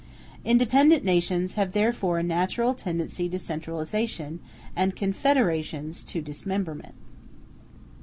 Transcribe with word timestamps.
Independent 0.43 1.05
nations 1.05 1.53
have 1.53 1.73
therefore 1.73 2.17
a 2.17 2.23
natural 2.23 2.73
tendency 2.73 3.29
to 3.29 3.37
centralization, 3.37 4.39
and 4.75 4.95
confederations 4.95 6.01
to 6.01 6.23
dismemberment. 6.23 6.95